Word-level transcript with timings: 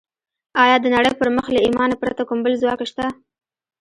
ایا 0.63 0.75
د 0.81 0.85
نړۍ 0.95 1.11
پر 1.19 1.27
مخ 1.35 1.45
له 1.55 1.59
ایمانه 1.65 1.95
پرته 2.01 2.21
کوم 2.27 2.39
بل 2.43 2.53
ځواک 2.61 2.81
شته 2.91 3.05